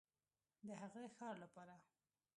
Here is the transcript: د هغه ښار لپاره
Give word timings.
د 0.67 0.69
هغه 0.81 1.01
ښار 1.15 1.35
لپاره 1.43 1.75